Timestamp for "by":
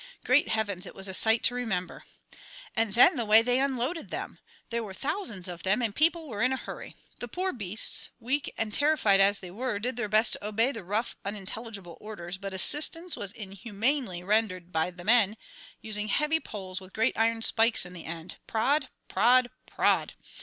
14.71-14.89